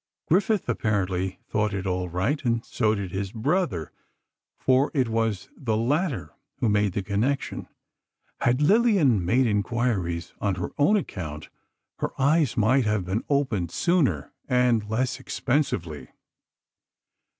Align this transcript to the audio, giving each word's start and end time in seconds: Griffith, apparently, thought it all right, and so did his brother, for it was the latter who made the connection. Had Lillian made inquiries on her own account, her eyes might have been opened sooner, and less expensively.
Griffith, 0.25 0.67
apparently, 0.67 1.37
thought 1.47 1.75
it 1.75 1.85
all 1.85 2.09
right, 2.09 2.43
and 2.43 2.65
so 2.65 2.95
did 2.95 3.11
his 3.11 3.31
brother, 3.31 3.91
for 4.57 4.89
it 4.95 5.07
was 5.07 5.49
the 5.55 5.77
latter 5.77 6.33
who 6.55 6.67
made 6.67 6.93
the 6.93 7.03
connection. 7.03 7.67
Had 8.39 8.63
Lillian 8.63 9.23
made 9.23 9.45
inquiries 9.45 10.33
on 10.41 10.55
her 10.55 10.71
own 10.79 10.97
account, 10.97 11.49
her 11.99 12.19
eyes 12.19 12.57
might 12.57 12.85
have 12.85 13.05
been 13.05 13.23
opened 13.29 13.69
sooner, 13.69 14.33
and 14.49 14.89
less 14.89 15.19
expensively. 15.19 16.07